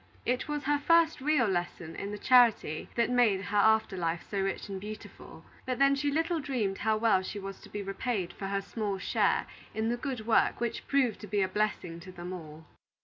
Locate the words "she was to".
7.21-7.69